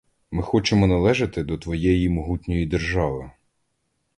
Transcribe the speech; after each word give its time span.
Ми 0.31 0.43
хочемо 0.43 0.87
належати 0.87 1.43
до 1.43 1.57
твоєї 1.57 2.09
могутньої 2.09 2.65
держави. 2.65 3.31